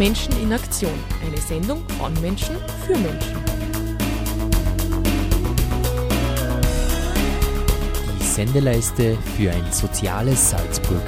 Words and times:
Menschen 0.00 0.32
in 0.40 0.50
Aktion. 0.50 0.98
Eine 1.22 1.36
Sendung 1.36 1.86
von 1.98 2.14
Menschen 2.22 2.56
für 2.86 2.96
Menschen. 2.96 3.36
Die 8.18 8.24
Sendeleiste 8.24 9.18
für 9.36 9.52
ein 9.52 9.70
soziales 9.70 10.52
Salzburg. 10.52 11.02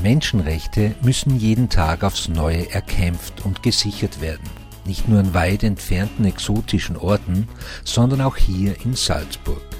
Menschenrechte 0.00 0.94
müssen 1.02 1.34
jeden 1.34 1.68
Tag 1.68 2.04
aufs 2.04 2.28
Neue 2.28 2.70
erkämpft 2.70 3.44
und 3.44 3.64
gesichert 3.64 4.20
werden. 4.20 4.48
Nicht 4.84 5.08
nur 5.08 5.18
an 5.18 5.34
weit 5.34 5.64
entfernten 5.64 6.24
exotischen 6.24 6.96
Orten, 6.96 7.48
sondern 7.82 8.20
auch 8.20 8.36
hier 8.36 8.76
in 8.84 8.94
Salzburg. 8.94 9.73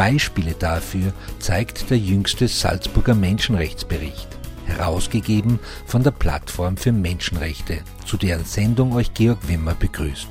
Beispiele 0.00 0.54
dafür 0.54 1.12
zeigt 1.40 1.90
der 1.90 1.98
jüngste 1.98 2.48
Salzburger 2.48 3.14
Menschenrechtsbericht, 3.14 4.28
herausgegeben 4.64 5.58
von 5.84 6.02
der 6.02 6.10
Plattform 6.10 6.78
für 6.78 6.90
Menschenrechte, 6.90 7.80
zu 8.06 8.16
deren 8.16 8.46
Sendung 8.46 8.94
euch 8.94 9.12
Georg 9.12 9.46
Wimmer 9.46 9.74
begrüßt. 9.74 10.30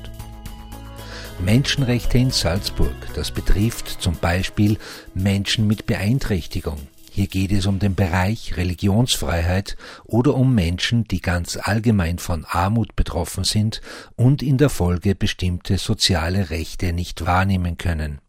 Menschenrechte 1.38 2.18
in 2.18 2.32
Salzburg, 2.32 2.96
das 3.14 3.30
betrifft 3.30 4.02
zum 4.02 4.16
Beispiel 4.16 4.76
Menschen 5.14 5.68
mit 5.68 5.86
Beeinträchtigung. 5.86 6.88
Hier 7.08 7.28
geht 7.28 7.52
es 7.52 7.66
um 7.66 7.78
den 7.78 7.94
Bereich 7.94 8.56
Religionsfreiheit 8.56 9.76
oder 10.02 10.34
um 10.34 10.52
Menschen, 10.52 11.04
die 11.04 11.20
ganz 11.20 11.56
allgemein 11.56 12.18
von 12.18 12.44
Armut 12.44 12.96
betroffen 12.96 13.44
sind 13.44 13.82
und 14.16 14.42
in 14.42 14.58
der 14.58 14.68
Folge 14.68 15.14
bestimmte 15.14 15.78
soziale 15.78 16.50
Rechte 16.50 16.92
nicht 16.92 17.24
wahrnehmen 17.24 17.78
können. 17.78 18.20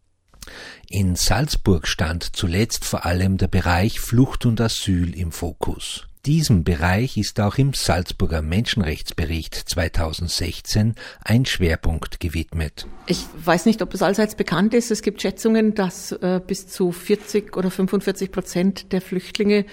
In 0.88 1.16
Salzburg 1.16 1.86
stand 1.86 2.36
zuletzt 2.36 2.84
vor 2.84 3.06
allem 3.06 3.38
der 3.38 3.48
Bereich 3.48 4.00
Flucht 4.00 4.46
und 4.46 4.60
Asyl 4.60 5.16
im 5.16 5.32
Fokus. 5.32 6.06
Diesem 6.24 6.62
Bereich 6.62 7.16
ist 7.16 7.40
auch 7.40 7.58
im 7.58 7.72
Salzburger 7.72 8.42
Menschenrechtsbericht 8.42 9.56
2016 9.56 10.94
ein 11.24 11.46
Schwerpunkt 11.46 12.20
gewidmet. 12.20 12.86
Ich 13.08 13.24
weiß 13.44 13.66
nicht, 13.66 13.82
ob 13.82 13.92
es 13.92 14.02
allseits 14.02 14.36
bekannt 14.36 14.72
ist. 14.72 14.92
Es 14.92 15.02
gibt 15.02 15.20
Schätzungen, 15.20 15.74
dass 15.74 16.12
äh, 16.12 16.40
bis 16.46 16.68
zu 16.68 16.92
40 16.92 17.56
oder 17.56 17.72
45 17.72 18.30
Prozent 18.30 18.92
der 18.92 19.00
Flüchtlinge, 19.00 19.64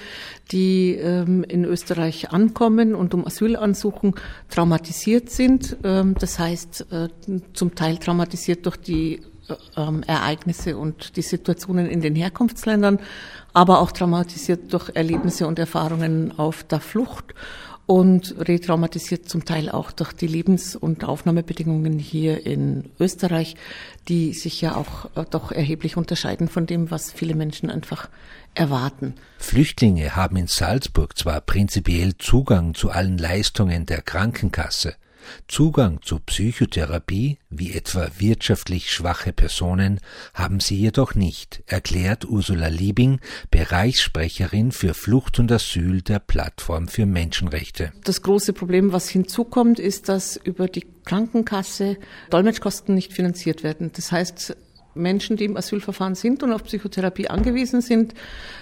die 0.52 0.96
ähm, 0.96 1.44
in 1.44 1.66
Österreich 1.66 2.32
ankommen 2.32 2.96
und 2.96 3.14
um 3.14 3.28
Asyl 3.28 3.56
ansuchen, 3.56 4.16
traumatisiert 4.50 5.30
sind. 5.30 5.78
Ähm, 5.84 6.16
das 6.20 6.40
heißt, 6.40 6.88
äh, 6.92 7.10
zum 7.54 7.76
Teil 7.76 8.00
traumatisiert 8.00 8.66
durch 8.66 8.78
die 8.78 9.22
ähm, 9.78 10.04
Ereignisse 10.04 10.78
und 10.78 11.16
die 11.16 11.22
Situationen 11.22 11.88
in 11.88 12.02
den 12.02 12.16
Herkunftsländern, 12.16 13.00
aber 13.54 13.80
auch 13.80 13.92
traumatisiert 13.92 14.72
durch 14.74 14.90
Erlebnisse 14.94 15.48
und 15.48 15.60
Erfahrungen 15.60 16.38
auf 16.38 16.64
der 16.64 16.80
Flucht 16.80 17.34
und 17.90 18.36
retraumatisiert 18.38 19.28
zum 19.28 19.46
Teil 19.46 19.68
auch 19.68 19.92
durch 19.92 20.14
die 20.14 20.28
Lebens- 20.28 20.76
und 20.76 21.04
Aufnahmebedingungen 21.04 21.98
hier 21.98 22.46
in 22.46 22.92
Österreich, 23.00 23.56
die 24.08 24.34
sich 24.34 24.62
ja 24.62 24.76
auch 24.76 25.06
äh, 25.16 25.26
doch 25.28 25.52
erheblich 25.52 25.98
unterscheiden 25.98 26.50
von 26.50 26.68
dem, 26.68 26.92
was 26.92 27.12
viele 27.12 27.34
Menschen 27.34 27.72
einfach 27.72 28.08
erwarten. 28.54 29.16
Flüchtlinge 29.40 30.16
haben 30.16 30.36
in 30.36 30.46
Salzburg 30.46 31.18
zwar 31.18 31.42
prinzipiell 31.42 32.16
Zugang 32.20 32.76
zu 32.76 32.92
allen 32.92 33.18
Leistungen 33.18 33.88
der 33.88 34.04
Krankenkasse, 34.04 34.94
Zugang 35.48 36.02
zu 36.02 36.20
Psychotherapie, 36.20 37.38
wie 37.50 37.74
etwa 37.74 38.10
wirtschaftlich 38.18 38.92
schwache 38.92 39.34
Personen, 39.34 40.00
haben 40.34 40.60
sie 40.60 40.76
jedoch 40.76 41.16
nicht, 41.16 41.64
erklärt 41.66 42.26
Ursula 42.26 42.68
Liebing, 42.68 43.20
Bereichssprecherin 43.52 44.72
für 44.72 44.94
Flucht 44.94 45.40
und 45.40 45.52
Asyl 45.52 46.02
der 46.02 46.20
Plattform 46.20 46.88
für 46.88 47.06
Menschenrechte. 47.06 47.92
Das 48.04 48.22
große 48.22 48.54
Problem, 48.54 48.92
was 48.92 49.10
hinzukommt, 49.10 49.80
ist, 49.80 50.10
dass 50.10 50.36
über 50.38 50.68
die 50.68 50.86
Krankenkasse 51.06 51.98
Dolmetschkosten 52.30 52.94
nicht 52.96 53.14
finanziert 53.14 53.64
werden. 53.64 53.92
Das 53.96 54.12
heißt, 54.12 54.56
Menschen, 54.96 55.38
die 55.38 55.46
im 55.46 55.58
Asylverfahren 55.58 56.16
sind 56.16 56.44
und 56.44 56.52
auf 56.52 56.64
Psychotherapie 56.64 57.28
angewiesen 57.28 57.82
sind, 57.82 58.14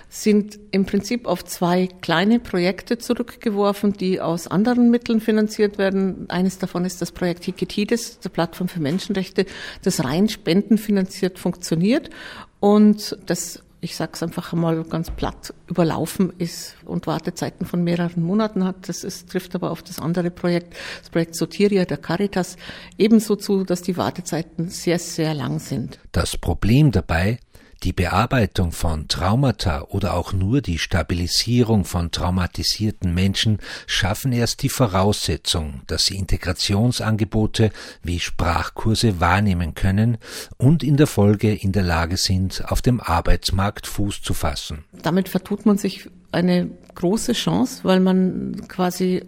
sind 0.10 0.60
im 0.72 0.86
Prinzip 0.86 1.26
auf 1.26 1.44
zwei 1.44 1.88
kleine 2.02 2.40
Projekte 2.40 2.98
zurückgeworfen, 2.98 3.94
die 3.94 4.22
aus 4.22 4.48
anderen 4.48 4.90
Mitteln 4.90 5.20
finanziert 5.20 5.78
werden. 5.78 6.30
Eines 6.30 6.60
davon 6.60 6.86
ist 6.86 7.02
das 7.02 7.12
Projekt 7.12 7.44
Hiketides, 7.46 8.20
der 8.20 8.30
Plattform 8.30 8.68
für 8.68 8.80
Menschenrechte, 8.80 9.46
das 9.84 10.04
rein 10.04 10.30
spendenfinanziert 10.30 11.40
funktioniert 11.40 12.10
und 12.60 13.18
das 13.26 13.64
ich 13.80 13.96
sage 13.96 14.12
es 14.16 14.24
einfach 14.24 14.54
mal 14.54 14.84
ganz 14.84 15.12
platt, 15.12 15.54
überlaufen 15.68 16.34
ist 16.38 16.76
und 16.86 17.06
Wartezeiten 17.06 17.66
von 17.66 17.84
mehreren 17.84 18.24
Monaten 18.24 18.64
hat. 18.64 18.90
Das 18.90 19.04
ist, 19.04 19.30
trifft 19.30 19.54
aber 19.56 19.72
auf 19.72 19.84
das 19.84 20.00
andere 20.00 20.32
Projekt, 20.32 20.76
das 21.00 21.10
Projekt 21.10 21.36
Sotiria 21.36 21.86
der 21.86 21.98
Caritas, 21.98 22.58
ebenso 22.98 23.36
zu, 23.36 23.64
dass 23.64 23.84
die 23.84 23.96
Wartezeiten 23.98 24.70
sehr, 24.70 24.98
sehr 24.98 25.34
lang 25.34 25.60
sind. 25.60 26.00
Das 26.12 26.38
Problem 26.38 26.92
dabei, 26.92 27.40
die 27.84 27.94
Bearbeitung 27.94 28.72
von 28.72 29.08
Traumata 29.08 29.82
oder 29.90 30.16
auch 30.16 30.34
nur 30.34 30.62
die 30.62 30.80
Stabilisierung 30.80 31.86
von 31.86 32.12
traumatisierten 32.12 33.14
Menschen 33.14 33.60
schaffen 33.86 34.32
erst 34.32 34.64
die 34.64 34.70
Voraussetzung, 34.70 35.82
dass 35.88 36.06
sie 36.06 36.18
Integrationsangebote 36.18 37.72
wie 38.04 38.20
Sprachkurse 38.20 39.20
wahrnehmen 39.20 39.76
können 39.76 40.18
und 40.58 40.84
in 40.84 40.98
der 40.98 41.08
Folge 41.08 41.54
in 41.54 41.72
der 41.72 41.84
Lage 41.84 42.18
sind, 42.18 42.64
auf 42.68 42.82
dem 42.82 43.00
Arbeitsmarkt 43.00 43.88
Fuß 43.88 44.22
zu 44.22 44.34
fassen. 44.34 44.84
Damit 45.04 45.30
vertut 45.30 45.66
man 45.66 45.78
sich 45.78 46.10
eine 46.32 46.70
große 46.96 47.34
Chance, 47.34 47.84
weil 47.84 48.00
man 48.00 48.68
quasi 48.68 49.24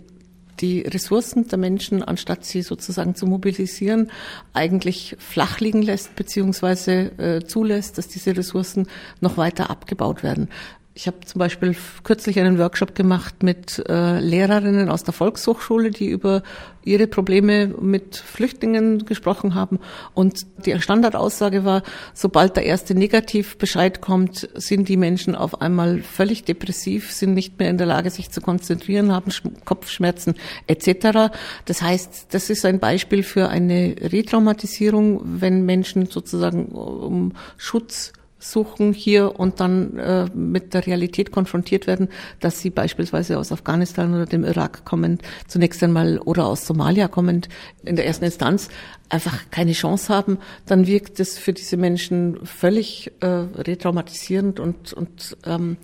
die 0.62 0.82
Ressourcen 0.82 1.48
der 1.48 1.58
Menschen, 1.58 2.04
anstatt 2.04 2.46
sie 2.46 2.62
sozusagen 2.62 3.16
zu 3.16 3.26
mobilisieren, 3.26 4.12
eigentlich 4.54 5.16
flach 5.20 5.60
liegen 5.60 5.82
lässt, 5.82 6.16
beziehungsweise 6.16 7.18
äh, 7.18 7.44
zulässt, 7.46 7.98
dass 7.98 8.08
diese 8.08 8.36
Ressourcen 8.36 8.88
noch 9.22 9.38
weiter 9.38 9.70
abgebaut 9.70 10.24
werden. 10.24 10.50
Ich 11.00 11.08
habe 11.08 11.22
zum 11.22 11.40
Beispiel 11.40 11.78
kürzlich 12.04 12.38
einen 12.42 12.58
Workshop 12.58 12.94
gemacht 12.94 13.42
mit 13.42 13.82
äh, 13.88 14.20
Lehrerinnen 14.20 14.90
aus 14.90 15.06
der 15.06 15.14
Volkshochschule, 15.14 15.92
die 15.92 16.10
über 16.10 16.44
ihre 16.84 17.08
Probleme 17.08 17.68
mit 17.68 18.18
Flüchtlingen 18.18 19.06
gesprochen 19.06 19.56
haben. 19.56 19.80
Und 20.14 20.46
die 20.66 20.78
Standardaussage 20.82 21.64
war, 21.64 21.84
sobald 22.14 22.58
der 22.58 22.66
erste 22.66 22.96
Negativbescheid 22.96 24.02
kommt, 24.02 24.50
sind 24.56 24.90
die 24.90 24.98
Menschen 24.98 25.36
auf 25.36 25.62
einmal 25.62 26.02
völlig 26.02 26.44
depressiv, 26.44 27.14
sind 27.14 27.34
nicht 27.34 27.60
mehr 27.60 27.70
in 27.70 27.78
der 27.78 27.88
Lage, 27.88 28.10
sich 28.10 28.30
zu 28.30 28.42
konzentrieren, 28.42 29.14
haben 29.14 29.32
Kopfschmerzen 29.64 30.36
etc. 30.68 31.32
Das 31.64 31.82
heißt, 31.82 32.28
das 32.32 32.50
ist 32.50 32.66
ein 32.66 32.82
Beispiel 32.82 33.24
für 33.24 33.48
eine 33.48 33.96
Retraumatisierung, 34.02 35.22
wenn 35.24 35.66
Menschen 35.66 36.08
sozusagen 36.08 36.66
um 36.66 37.36
Schutz 37.56 38.12
suchen 38.40 38.94
hier 38.94 39.40
und 39.40 39.60
dann 39.60 39.98
äh, 39.98 40.26
mit 40.34 40.74
der 40.74 40.88
Realität 40.88 41.32
konfrontiert 41.32 41.88
werden, 41.88 42.08
dass 42.40 42.60
sie 42.60 42.70
beispielsweise 42.70 43.38
aus 43.38 43.52
Afghanistan 43.52 44.14
oder 44.14 44.26
dem 44.26 44.46
Irak 44.46 44.86
kommend 44.86 45.22
zunächst 45.48 45.84
einmal 45.84 46.20
oder 46.20 46.46
aus 46.48 46.66
Somalia 46.66 47.08
kommend 47.08 47.50
in 47.84 47.98
der 47.98 48.06
ersten 48.06 48.26
Instanz 48.26 48.70
einfach 49.10 49.38
keine 49.52 49.74
Chance 49.74 50.14
haben, 50.14 50.38
dann 50.66 50.88
wirkt 50.88 51.20
es 51.20 51.38
für 51.38 51.54
diese 51.54 51.78
Menschen 51.78 52.40
völlig 52.46 53.12
äh, 53.20 53.28
retraumatisierend 53.28 54.60
und, 54.60 54.94
und 54.94 55.38
ähm, 55.46 55.78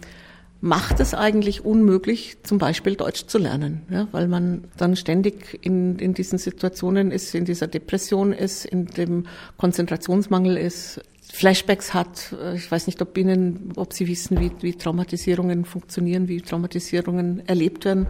macht 0.61 0.99
es 0.99 1.13
eigentlich 1.13 1.63
unmöglich, 1.63 2.37
zum 2.43 2.57
Beispiel 2.57 2.95
Deutsch 2.95 3.27
zu 3.27 3.37
lernen, 3.37 3.83
ja, 3.89 4.07
weil 4.11 4.27
man 4.27 4.63
dann 4.77 4.95
ständig 4.95 5.59
in, 5.61 5.99
in 5.99 6.13
diesen 6.13 6.39
Situationen 6.39 7.11
ist, 7.11 7.35
in 7.35 7.45
dieser 7.45 7.67
Depression 7.67 8.31
ist, 8.31 8.65
in 8.65 8.85
dem 8.87 9.25
Konzentrationsmangel 9.57 10.57
ist, 10.57 11.01
Flashbacks 11.35 11.93
hat. 11.93 12.33
Äh, 12.41 12.55
ich 12.55 12.71
weiß 12.71 12.87
nicht, 12.87 13.01
ob 13.01 13.17
Ihnen, 13.17 13.73
ob 13.75 13.93
Sie 13.93 14.07
wissen, 14.07 14.39
wie, 14.39 14.51
wie 14.61 14.73
Traumatisierungen 14.73 15.65
funktionieren, 15.65 16.27
wie 16.27 16.41
Traumatisierungen 16.41 17.47
erlebt 17.47 17.85
werden. 17.85 18.07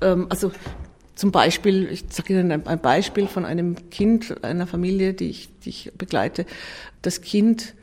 Ähm, 0.00 0.26
also 0.28 0.52
zum 1.14 1.32
Beispiel, 1.32 1.88
ich 1.90 2.04
sage 2.10 2.34
Ihnen 2.34 2.52
ein 2.52 2.80
Beispiel 2.80 3.26
von 3.26 3.44
einem 3.44 3.90
Kind 3.90 4.44
einer 4.44 4.66
Familie, 4.66 5.14
die 5.14 5.30
ich, 5.30 5.48
die 5.64 5.70
ich 5.70 5.92
begleite. 5.96 6.46
Das 7.02 7.22
Kind 7.22 7.74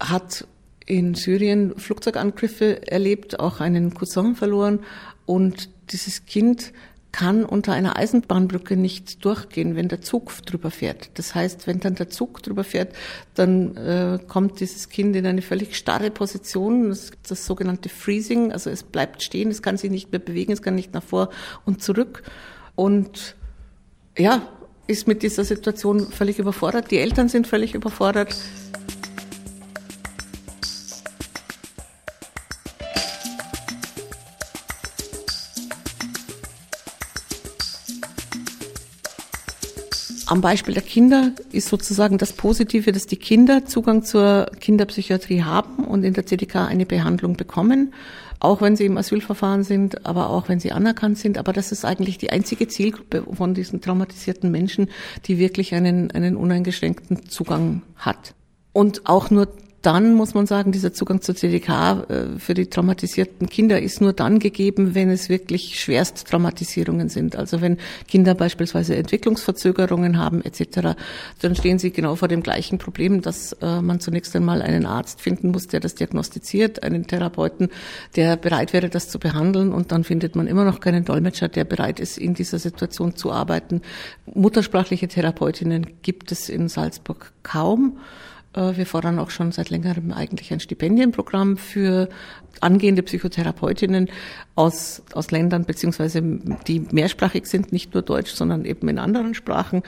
hat 0.00 0.46
in 0.84 1.14
Syrien 1.14 1.78
Flugzeugangriffe 1.78 2.86
erlebt, 2.90 3.40
auch 3.40 3.60
einen 3.60 3.94
Cousin 3.94 4.34
verloren 4.34 4.80
und 5.24 5.70
dieses 5.90 6.26
Kind 6.26 6.72
kann 7.16 7.46
unter 7.46 7.72
einer 7.72 7.96
Eisenbahnbrücke 7.96 8.76
nicht 8.76 9.24
durchgehen, 9.24 9.74
wenn 9.74 9.88
der 9.88 10.02
Zug 10.02 10.44
drüber 10.44 10.70
fährt. 10.70 11.08
Das 11.14 11.34
heißt, 11.34 11.66
wenn 11.66 11.80
dann 11.80 11.94
der 11.94 12.10
Zug 12.10 12.42
drüber 12.42 12.62
fährt, 12.62 12.94
dann 13.32 13.74
äh, 13.78 14.18
kommt 14.28 14.60
dieses 14.60 14.90
Kind 14.90 15.16
in 15.16 15.24
eine 15.24 15.40
völlig 15.40 15.76
starre 15.76 16.10
Position. 16.10 16.90
Das, 16.90 17.12
das 17.26 17.46
sogenannte 17.46 17.88
Freezing, 17.88 18.52
also 18.52 18.68
es 18.68 18.82
bleibt 18.82 19.22
stehen, 19.22 19.50
es 19.50 19.62
kann 19.62 19.78
sich 19.78 19.90
nicht 19.90 20.12
mehr 20.12 20.18
bewegen, 20.18 20.52
es 20.52 20.60
kann 20.60 20.74
nicht 20.74 20.92
nach 20.92 21.02
vor 21.02 21.30
und 21.64 21.82
zurück. 21.82 22.22
Und 22.74 23.34
ja, 24.18 24.46
ist 24.86 25.08
mit 25.08 25.22
dieser 25.22 25.44
Situation 25.44 26.00
völlig 26.10 26.38
überfordert. 26.38 26.90
Die 26.90 26.98
Eltern 26.98 27.30
sind 27.30 27.46
völlig 27.46 27.74
überfordert. 27.74 28.36
Am 40.28 40.40
Beispiel 40.40 40.74
der 40.74 40.82
Kinder 40.82 41.30
ist 41.52 41.68
sozusagen 41.68 42.18
das 42.18 42.32
Positive, 42.32 42.90
dass 42.90 43.06
die 43.06 43.16
Kinder 43.16 43.64
Zugang 43.64 44.02
zur 44.02 44.46
Kinderpsychiatrie 44.58 45.44
haben 45.44 45.84
und 45.84 46.02
in 46.02 46.14
der 46.14 46.26
CDK 46.26 46.66
eine 46.66 46.84
Behandlung 46.84 47.36
bekommen, 47.36 47.94
auch 48.40 48.60
wenn 48.60 48.74
sie 48.74 48.86
im 48.86 48.98
Asylverfahren 48.98 49.62
sind, 49.62 50.04
aber 50.04 50.30
auch 50.30 50.48
wenn 50.48 50.58
sie 50.58 50.72
anerkannt 50.72 51.18
sind. 51.18 51.38
Aber 51.38 51.52
das 51.52 51.70
ist 51.70 51.84
eigentlich 51.84 52.18
die 52.18 52.30
einzige 52.30 52.66
Zielgruppe 52.66 53.24
von 53.32 53.54
diesen 53.54 53.80
traumatisierten 53.80 54.50
Menschen, 54.50 54.88
die 55.26 55.38
wirklich 55.38 55.74
einen, 55.74 56.10
einen 56.10 56.36
uneingeschränkten 56.36 57.28
Zugang 57.28 57.82
hat. 57.94 58.34
Und 58.72 59.06
auch 59.06 59.30
nur 59.30 59.46
dann 59.86 60.14
muss 60.14 60.34
man 60.34 60.46
sagen, 60.46 60.72
dieser 60.72 60.92
Zugang 60.92 61.20
zur 61.20 61.36
CDK 61.36 61.68
äh, 62.08 62.38
für 62.38 62.54
die 62.54 62.66
traumatisierten 62.66 63.48
Kinder 63.48 63.80
ist 63.80 64.00
nur 64.00 64.12
dann 64.12 64.40
gegeben, 64.40 64.96
wenn 64.96 65.10
es 65.10 65.28
wirklich 65.28 65.78
Schwersttraumatisierungen 65.78 67.08
sind. 67.08 67.36
Also 67.36 67.60
wenn 67.60 67.78
Kinder 68.08 68.34
beispielsweise 68.34 68.96
Entwicklungsverzögerungen 68.96 70.18
haben 70.18 70.44
etc., 70.44 70.96
dann 71.40 71.54
stehen 71.54 71.78
sie 71.78 71.92
genau 71.92 72.16
vor 72.16 72.26
dem 72.26 72.42
gleichen 72.42 72.78
Problem, 72.78 73.22
dass 73.22 73.52
äh, 73.62 73.80
man 73.80 74.00
zunächst 74.00 74.34
einmal 74.34 74.60
einen 74.60 74.86
Arzt 74.86 75.20
finden 75.20 75.52
muss, 75.52 75.68
der 75.68 75.78
das 75.78 75.94
diagnostiziert, 75.94 76.82
einen 76.82 77.06
Therapeuten, 77.06 77.68
der 78.16 78.36
bereit 78.36 78.72
wäre, 78.72 78.88
das 78.88 79.08
zu 79.08 79.20
behandeln 79.20 79.72
und 79.72 79.92
dann 79.92 80.02
findet 80.02 80.34
man 80.34 80.48
immer 80.48 80.64
noch 80.64 80.80
keinen 80.80 81.04
Dolmetscher, 81.04 81.46
der 81.46 81.62
bereit 81.62 82.00
ist, 82.00 82.18
in 82.18 82.34
dieser 82.34 82.58
Situation 82.58 83.14
zu 83.14 83.30
arbeiten. 83.30 83.82
Muttersprachliche 84.34 85.06
Therapeutinnen 85.06 85.86
gibt 86.02 86.32
es 86.32 86.48
in 86.48 86.66
Salzburg 86.66 87.32
kaum. 87.44 87.98
Äh, 88.56 88.76
wir 88.76 88.86
fordern 88.86 89.18
auch 89.18 89.30
schon 89.30 89.52
seit 89.52 89.70
längerem 89.70 90.12
eigentlich 90.12 90.52
ein 90.52 90.60
Stipendienprogramm 90.60 91.56
für 91.56 92.08
angehende 92.60 93.02
Psychotherapeutinnen 93.02 94.08
aus, 94.54 95.02
aus 95.12 95.30
Ländern 95.30 95.66
beziehungsweise 95.66 96.22
die 96.66 96.80
mehrsprachig 96.90 97.46
sind, 97.46 97.70
nicht 97.70 97.92
nur 97.92 98.02
Deutsch, 98.02 98.32
sondern 98.32 98.64
eben 98.64 98.88
in 98.88 98.98
anderen 98.98 99.34
Sprachen 99.34 99.82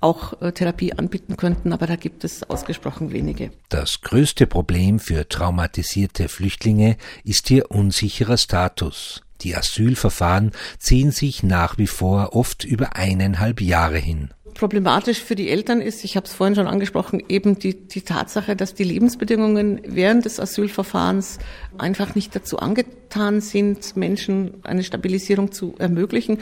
auch 0.00 0.40
äh, 0.40 0.52
Therapie 0.52 0.94
anbieten 0.94 1.36
könnten, 1.36 1.72
aber 1.72 1.86
da 1.86 1.96
gibt 1.96 2.24
es 2.24 2.42
ausgesprochen 2.48 3.12
wenige. 3.12 3.50
Das 3.68 4.00
größte 4.00 4.46
Problem 4.46 4.98
für 4.98 5.28
traumatisierte 5.28 6.28
Flüchtlinge 6.28 6.96
ist 7.24 7.50
ihr 7.50 7.70
unsicherer 7.70 8.38
Status. 8.38 9.22
Die 9.42 9.54
Asylverfahren 9.54 10.52
ziehen 10.78 11.10
sich 11.10 11.42
nach 11.42 11.76
wie 11.76 11.88
vor 11.88 12.34
oft 12.34 12.64
über 12.64 12.96
eineinhalb 12.96 13.60
Jahre 13.60 13.98
hin 13.98 14.30
problematisch 14.54 15.20
für 15.20 15.34
die 15.34 15.50
Eltern 15.50 15.80
ist, 15.80 16.04
ich 16.04 16.16
habe 16.16 16.26
es 16.26 16.32
vorhin 16.32 16.54
schon 16.54 16.66
angesprochen, 16.66 17.22
eben 17.28 17.58
die, 17.58 17.86
die 17.86 18.02
Tatsache, 18.02 18.56
dass 18.56 18.74
die 18.74 18.84
Lebensbedingungen 18.84 19.80
während 19.84 20.24
des 20.24 20.40
Asylverfahrens 20.40 21.38
einfach 21.76 22.14
nicht 22.14 22.34
dazu 22.34 22.58
angetan 22.58 23.40
sind, 23.40 23.96
Menschen 23.96 24.54
eine 24.62 24.84
Stabilisierung 24.84 25.52
zu 25.52 25.74
ermöglichen, 25.78 26.38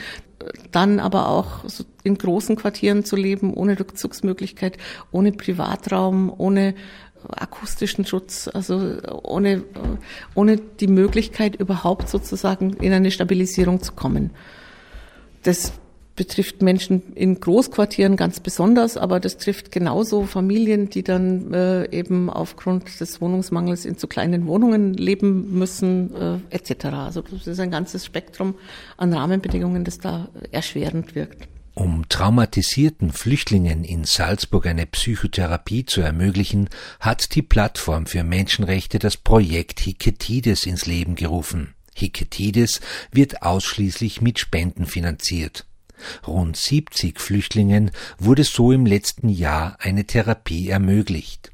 dann 0.71 1.01
aber 1.01 1.29
auch 1.29 1.65
in 2.03 2.19
großen 2.19 2.57
Quartieren 2.57 3.05
zu 3.05 3.17
leben, 3.17 3.55
ohne 3.55 3.79
Rückzugsmöglichkeit, 3.79 4.77
ohne 5.11 5.33
Privatraum, 5.33 6.33
ohne 6.37 6.75
akustischen 7.29 8.05
Schutz, 8.05 8.49
also 8.53 8.97
ohne, 9.23 9.63
ohne 10.35 10.57
die 10.57 10.89
Möglichkeit 10.89 11.57
überhaupt 11.57 12.09
sozusagen 12.09 12.75
in 12.75 12.93
eine 12.93 13.11
Stabilisierung 13.11 13.83
zu 13.83 13.93
kommen. 13.93 14.31
Das 15.45 15.73
betrifft 16.17 16.63
Menschen 16.63 17.15
in 17.15 17.41
Großquartieren 17.41 18.17
ganz 18.17 18.41
besonders, 18.41 18.97
aber 18.97 19.21
das 19.21 19.39
trifft 19.39 19.73
genauso 19.73 20.25
Familien, 20.25 20.91
die 20.91 21.03
dann 21.03 21.53
äh, 21.55 21.91
eben 21.91 22.29
aufgrund 22.29 23.01
des 23.01 23.21
Wohnungsmangels 23.21 23.85
in 23.85 23.97
zu 23.97 24.07
kleinen 24.07 24.47
Wohnungen 24.47 24.95
leben 24.95 25.59
müssen, 25.59 26.15
äh, 26.15 26.39
etc. 26.51 26.87
Also 26.87 27.23
das 27.23 27.47
ist 27.47 27.61
ein 27.61 27.71
ganzes 27.71 28.05
Spektrum 28.05 28.55
an 28.97 29.13
Rahmenbedingungen, 29.13 29.85
das 29.85 29.99
da 29.99 30.29
erschwerend 30.51 31.15
wirkt. 31.15 31.49
Um 31.75 32.07
traumatisierten 32.09 33.13
Flüchtlingen 33.13 33.83
in 33.83 34.05
Salzburg 34.05 34.67
eine 34.67 34.85
Psychotherapie 34.85 35.87
zu 35.87 36.03
ermöglichen, 36.03 36.69
hat 37.01 37.35
die 37.35 37.41
Plattform 37.41 38.05
für 38.05 38.25
Menschenrechte 38.25 38.99
das 38.99 39.17
Projekt 39.17 39.81
Hiketides 39.81 40.67
ins 40.67 40.85
Leben 40.85 41.15
gerufen. 41.15 41.75
Hiketides 41.95 42.81
wird 43.11 43.43
ausschließlich 43.43 44.21
mit 44.21 44.39
Spenden 44.39 44.85
finanziert. 44.85 45.67
Rund 46.27 46.57
70 46.57 47.21
Flüchtlingen 47.21 47.91
wurde 48.19 48.45
so 48.45 48.73
im 48.73 48.87
letzten 48.87 49.29
Jahr 49.29 49.77
eine 49.81 50.05
Therapie 50.05 50.69
ermöglicht. 50.69 51.53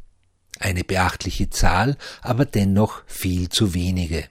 Eine 0.59 0.85
beachtliche 0.85 1.50
Zahl, 1.50 1.97
aber 2.23 2.45
dennoch 2.45 3.03
viel 3.06 3.49
zu 3.49 3.75
wenige. 3.75 4.25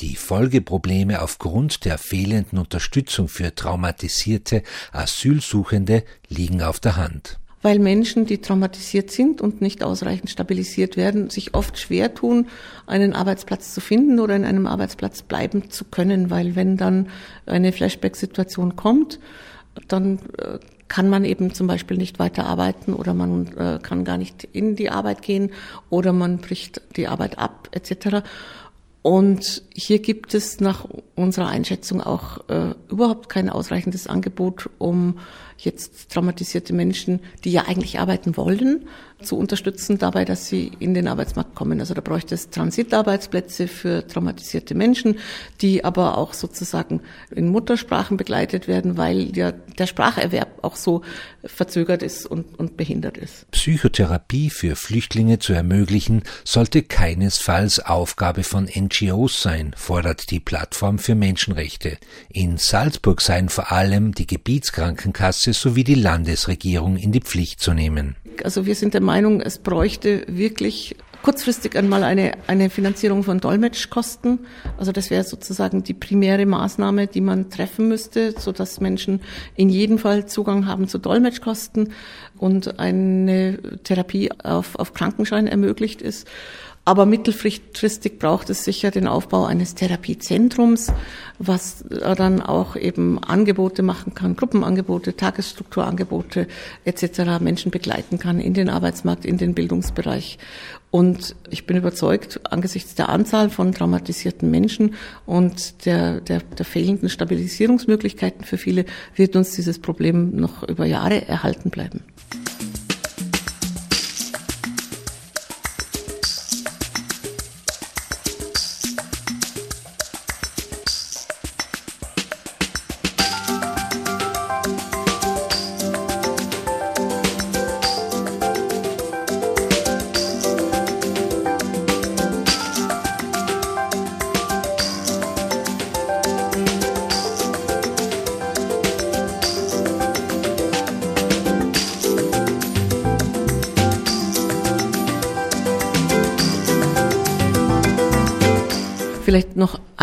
Die 0.00 0.16
Folgeprobleme 0.16 1.20
aufgrund 1.22 1.84
der 1.84 1.98
fehlenden 1.98 2.58
Unterstützung 2.58 3.28
für 3.28 3.54
traumatisierte 3.54 4.62
Asylsuchende 4.92 6.04
liegen 6.28 6.62
auf 6.62 6.80
der 6.80 6.96
Hand 6.96 7.40
weil 7.62 7.78
Menschen, 7.78 8.26
die 8.26 8.38
traumatisiert 8.38 9.10
sind 9.10 9.40
und 9.40 9.60
nicht 9.60 9.82
ausreichend 9.82 10.30
stabilisiert 10.30 10.96
werden, 10.96 11.30
sich 11.30 11.54
oft 11.54 11.78
schwer 11.78 12.14
tun, 12.14 12.46
einen 12.86 13.12
Arbeitsplatz 13.12 13.74
zu 13.74 13.80
finden 13.80 14.18
oder 14.18 14.34
in 14.34 14.44
einem 14.44 14.66
Arbeitsplatz 14.66 15.22
bleiben 15.22 15.70
zu 15.70 15.84
können, 15.84 16.30
weil 16.30 16.56
wenn 16.56 16.76
dann 16.76 17.08
eine 17.46 17.72
Flashback-Situation 17.72 18.76
kommt, 18.76 19.20
dann 19.88 20.18
äh, 20.38 20.58
kann 20.88 21.08
man 21.08 21.24
eben 21.24 21.54
zum 21.54 21.66
Beispiel 21.66 21.96
nicht 21.96 22.18
weiter 22.18 22.46
arbeiten 22.46 22.92
oder 22.92 23.14
man 23.14 23.46
äh, 23.56 23.78
kann 23.80 24.04
gar 24.04 24.18
nicht 24.18 24.44
in 24.52 24.74
die 24.76 24.90
Arbeit 24.90 25.22
gehen 25.22 25.52
oder 25.88 26.12
man 26.12 26.38
bricht 26.38 26.82
die 26.96 27.06
Arbeit 27.06 27.38
ab 27.38 27.68
etc. 27.72 28.22
Und 29.02 29.62
hier 29.72 30.00
gibt 30.00 30.34
es 30.34 30.60
nach 30.60 30.86
unserer 31.14 31.46
Einschätzung 31.46 32.02
auch 32.02 32.48
äh, 32.48 32.74
überhaupt 32.90 33.28
kein 33.30 33.48
ausreichendes 33.48 34.06
Angebot, 34.08 34.68
um 34.78 35.18
jetzt 35.56 36.10
traumatisierte 36.10 36.74
Menschen, 36.74 37.20
die 37.44 37.52
ja 37.52 37.64
eigentlich 37.66 37.98
arbeiten 37.98 38.36
wollen, 38.36 38.88
zu 39.22 39.36
unterstützen 39.36 39.98
dabei, 39.98 40.24
dass 40.24 40.46
sie 40.46 40.72
in 40.78 40.94
den 40.94 41.08
Arbeitsmarkt 41.08 41.54
kommen. 41.54 41.80
Also 41.80 41.94
da 41.94 42.00
bräuchte 42.00 42.34
es 42.34 42.50
Transitarbeitsplätze 42.50 43.68
für 43.68 44.06
traumatisierte 44.06 44.74
Menschen, 44.74 45.18
die 45.60 45.84
aber 45.84 46.18
auch 46.18 46.34
sozusagen 46.34 47.00
in 47.30 47.48
Muttersprachen 47.48 48.16
begleitet 48.16 48.68
werden, 48.68 48.96
weil 48.96 49.36
ja 49.36 49.52
der 49.52 49.86
Spracherwerb 49.86 50.48
auch 50.62 50.76
so 50.76 51.02
verzögert 51.44 52.02
ist 52.02 52.26
und, 52.26 52.58
und 52.58 52.76
behindert 52.76 53.16
ist. 53.16 53.50
Psychotherapie 53.50 54.50
für 54.50 54.76
Flüchtlinge 54.76 55.38
zu 55.38 55.52
ermöglichen, 55.52 56.22
sollte 56.44 56.82
keinesfalls 56.82 57.80
Aufgabe 57.80 58.42
von 58.42 58.64
NGOs 58.64 59.42
sein, 59.42 59.72
fordert 59.76 60.30
die 60.30 60.40
Plattform 60.40 60.98
für 60.98 61.14
Menschenrechte. 61.14 61.98
In 62.28 62.58
Salzburg 62.58 63.20
seien 63.20 63.48
vor 63.48 63.72
allem 63.72 64.14
die 64.14 64.26
Gebietskrankenkasse 64.26 65.52
sowie 65.52 65.84
die 65.84 65.94
Landesregierung 65.94 66.96
in 66.96 67.12
die 67.12 67.20
Pflicht 67.20 67.60
zu 67.60 67.72
nehmen. 67.72 68.16
Also 68.44 68.66
wir 68.66 68.74
sind 68.74 68.94
der 68.94 69.00
Meinung, 69.10 69.40
es 69.40 69.58
bräuchte 69.58 70.24
wirklich 70.28 70.94
kurzfristig 71.22 71.76
einmal 71.76 72.04
eine, 72.04 72.32
eine 72.46 72.70
Finanzierung 72.70 73.24
von 73.24 73.40
Dolmetschkosten. 73.40 74.38
Also 74.78 74.92
das 74.92 75.10
wäre 75.10 75.24
sozusagen 75.24 75.82
die 75.82 75.94
primäre 75.94 76.46
Maßnahme, 76.46 77.08
die 77.08 77.20
man 77.20 77.50
treffen 77.50 77.88
müsste, 77.88 78.38
so 78.38 78.52
dass 78.52 78.80
Menschen 78.80 79.20
in 79.56 79.68
jedem 79.68 79.98
Fall 79.98 80.26
Zugang 80.26 80.66
haben 80.66 80.86
zu 80.86 80.98
Dolmetschkosten 80.98 81.92
und 82.38 82.78
eine 82.78 83.58
Therapie 83.82 84.30
auf, 84.44 84.76
auf 84.76 84.94
Krankenschein 84.94 85.48
ermöglicht 85.48 86.02
ist. 86.02 86.28
Aber 86.90 87.06
mittelfristig 87.06 88.18
braucht 88.18 88.50
es 88.50 88.64
sicher 88.64 88.90
den 88.90 89.06
Aufbau 89.06 89.44
eines 89.44 89.76
Therapiezentrums, 89.76 90.92
was 91.38 91.84
dann 91.88 92.42
auch 92.42 92.74
eben 92.74 93.22
Angebote 93.22 93.84
machen 93.84 94.14
kann, 94.14 94.34
Gruppenangebote, 94.34 95.14
Tagesstrukturangebote 95.14 96.48
etc. 96.84 97.38
Menschen 97.38 97.70
begleiten 97.70 98.18
kann 98.18 98.40
in 98.40 98.54
den 98.54 98.68
Arbeitsmarkt, 98.68 99.24
in 99.24 99.38
den 99.38 99.54
Bildungsbereich. 99.54 100.38
Und 100.90 101.36
ich 101.48 101.64
bin 101.64 101.76
überzeugt, 101.76 102.40
angesichts 102.52 102.96
der 102.96 103.08
Anzahl 103.08 103.50
von 103.50 103.72
traumatisierten 103.72 104.50
Menschen 104.50 104.94
und 105.26 105.86
der, 105.86 106.20
der, 106.20 106.40
der 106.40 106.66
fehlenden 106.66 107.08
Stabilisierungsmöglichkeiten 107.08 108.44
für 108.44 108.58
viele 108.58 108.84
wird 109.14 109.36
uns 109.36 109.52
dieses 109.52 109.78
Problem 109.78 110.34
noch 110.34 110.68
über 110.68 110.86
Jahre 110.86 111.28
erhalten 111.28 111.70
bleiben. 111.70 112.02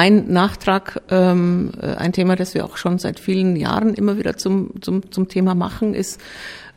Ein 0.07 0.31
Nachtrag, 0.31 1.01
ähm, 1.09 1.71
ein 1.81 2.13
Thema, 2.13 2.35
das 2.35 2.53
wir 2.53 2.65
auch 2.65 2.77
schon 2.77 2.97
seit 2.97 3.19
vielen 3.19 3.55
Jahren 3.55 3.93
immer 3.93 4.17
wieder 4.17 4.37
zum, 4.37 4.81
zum, 4.81 5.11
zum 5.11 5.27
Thema 5.27 5.55
machen, 5.55 5.93
ist 5.93 6.19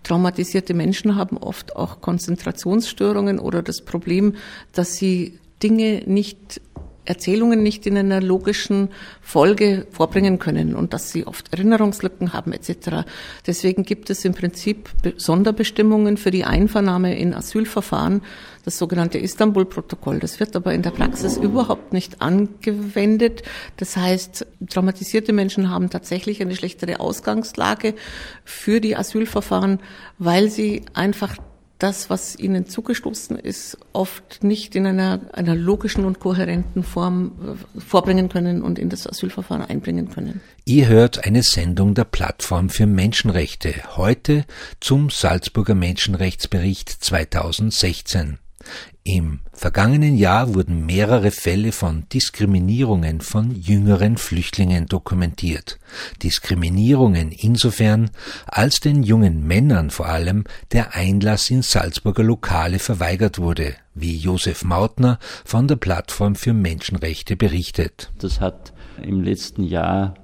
Traumatisierte 0.02 0.72
Menschen 0.72 1.16
haben 1.16 1.36
oft 1.36 1.76
auch 1.76 2.00
Konzentrationsstörungen 2.00 3.38
oder 3.38 3.62
das 3.62 3.82
Problem, 3.82 4.34
dass 4.72 4.96
sie 4.96 5.38
Dinge 5.62 6.02
nicht 6.06 6.60
Erzählungen 7.04 7.62
nicht 7.62 7.86
in 7.86 7.96
einer 7.96 8.20
logischen 8.20 8.90
Folge 9.20 9.86
vorbringen 9.90 10.38
können 10.38 10.74
und 10.74 10.92
dass 10.92 11.10
sie 11.10 11.26
oft 11.26 11.52
Erinnerungslücken 11.52 12.32
haben 12.32 12.52
etc. 12.52 13.04
Deswegen 13.46 13.82
gibt 13.82 14.10
es 14.10 14.24
im 14.24 14.32
Prinzip 14.32 14.90
Sonderbestimmungen 15.16 16.16
für 16.16 16.30
die 16.30 16.44
Einvernahme 16.44 17.18
in 17.18 17.34
Asylverfahren, 17.34 18.22
das 18.64 18.78
sogenannte 18.78 19.18
Istanbul-Protokoll. 19.18 20.18
Das 20.18 20.40
wird 20.40 20.56
aber 20.56 20.74
in 20.74 20.82
der 20.82 20.90
Praxis 20.90 21.36
überhaupt 21.36 21.92
nicht 21.92 22.20
angewendet. 22.20 23.42
Das 23.76 23.96
heißt, 23.96 24.46
traumatisierte 24.68 25.32
Menschen 25.32 25.70
haben 25.70 25.90
tatsächlich 25.90 26.40
eine 26.40 26.56
schlechtere 26.56 27.00
Ausgangslage 27.00 27.94
für 28.44 28.80
die 28.80 28.96
Asylverfahren, 28.96 29.80
weil 30.18 30.50
sie 30.50 30.82
einfach 30.94 31.36
das, 31.82 32.10
was 32.10 32.38
ihnen 32.38 32.66
zugestoßen 32.66 33.38
ist, 33.38 33.78
oft 33.92 34.44
nicht 34.44 34.76
in 34.76 34.86
einer, 34.86 35.20
einer 35.32 35.54
logischen 35.54 36.04
und 36.04 36.20
kohärenten 36.20 36.82
Form 36.82 37.32
äh, 37.76 37.80
vorbringen 37.80 38.28
können 38.28 38.62
und 38.62 38.78
in 38.78 38.90
das 38.90 39.06
Asylverfahren 39.06 39.64
einbringen 39.64 40.10
können. 40.10 40.40
Ihr 40.64 40.88
hört 40.88 41.24
eine 41.24 41.42
Sendung 41.42 41.94
der 41.94 42.04
Plattform 42.04 42.68
für 42.68 42.86
Menschenrechte 42.86 43.74
heute 43.96 44.44
zum 44.78 45.10
Salzburger 45.10 45.74
Menschenrechtsbericht 45.74 46.90
2016. 46.90 48.38
Im 49.02 49.40
vergangenen 49.52 50.16
Jahr 50.16 50.54
wurden 50.54 50.86
mehrere 50.86 51.30
Fälle 51.30 51.72
von 51.72 52.04
Diskriminierungen 52.12 53.20
von 53.20 53.54
jüngeren 53.54 54.18
Flüchtlingen 54.18 54.86
dokumentiert. 54.86 55.78
Diskriminierungen 56.22 57.32
insofern, 57.32 58.10
als 58.46 58.80
den 58.80 59.02
jungen 59.02 59.46
Männern 59.46 59.90
vor 59.90 60.06
allem 60.06 60.44
der 60.72 60.94
Einlass 60.94 61.50
in 61.50 61.62
Salzburger 61.62 62.22
Lokale 62.22 62.78
verweigert 62.78 63.38
wurde, 63.38 63.74
wie 63.94 64.16
Josef 64.16 64.64
Mautner 64.64 65.18
von 65.44 65.66
der 65.66 65.76
Plattform 65.76 66.34
für 66.34 66.52
Menschenrechte 66.52 67.36
berichtet. 67.36 68.12
Das 68.18 68.40
hat 68.40 68.72
im 69.02 69.22
letzten 69.22 69.64
Jahr 69.64 70.14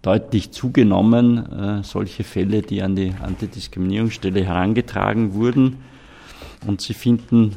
deutlich 0.00 0.52
zugenommen, 0.52 1.52
äh, 1.52 1.82
solche 1.82 2.24
Fälle, 2.24 2.62
die 2.62 2.82
an 2.82 2.96
die 2.96 3.12
Antidiskriminierungsstelle 3.20 4.44
herangetragen 4.44 5.34
wurden. 5.34 5.78
Und 6.66 6.80
Sie 6.80 6.94
finden 6.94 7.56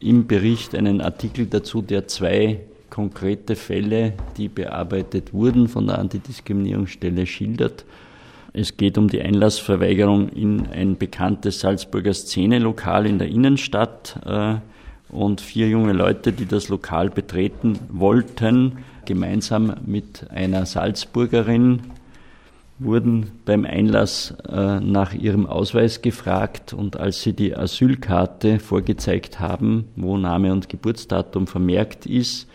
im 0.00 0.26
Bericht 0.26 0.74
einen 0.74 1.00
Artikel 1.00 1.46
dazu, 1.46 1.82
der 1.82 2.06
zwei 2.06 2.60
konkrete 2.90 3.56
Fälle, 3.56 4.12
die 4.36 4.48
bearbeitet 4.48 5.32
wurden 5.32 5.68
von 5.68 5.86
der 5.86 5.98
Antidiskriminierungsstelle, 5.98 7.26
schildert. 7.26 7.84
Es 8.52 8.76
geht 8.76 8.96
um 8.96 9.08
die 9.08 9.20
Einlassverweigerung 9.20 10.30
in 10.30 10.66
ein 10.68 10.96
bekanntes 10.96 11.60
Salzburger 11.60 12.14
Szenelokal 12.14 13.06
in 13.06 13.18
der 13.18 13.28
Innenstadt 13.28 14.18
äh, 14.24 14.54
und 15.10 15.40
vier 15.40 15.68
junge 15.68 15.92
Leute, 15.92 16.32
die 16.32 16.46
das 16.46 16.68
Lokal 16.68 17.10
betreten 17.10 17.78
wollten, 17.90 18.78
gemeinsam 19.04 19.74
mit 19.84 20.30
einer 20.30 20.64
Salzburgerin, 20.64 21.82
wurden 22.78 23.30
beim 23.44 23.64
Einlass 23.64 24.34
äh, 24.48 24.80
nach 24.80 25.14
ihrem 25.14 25.46
Ausweis 25.46 26.02
gefragt 26.02 26.72
und 26.72 26.96
als 26.96 27.22
sie 27.22 27.32
die 27.32 27.56
Asylkarte 27.56 28.58
vorgezeigt 28.58 29.40
haben, 29.40 29.88
wo 29.96 30.16
Name 30.18 30.52
und 30.52 30.68
Geburtsdatum 30.68 31.46
vermerkt 31.46 32.06
ist, 32.06 32.48